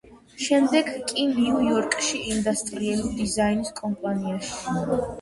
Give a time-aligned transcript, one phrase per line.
[0.45, 4.69] შემდეგ კი ნიუ-იორკში, ინდუსტრიული დიზაინის კომპანიაში.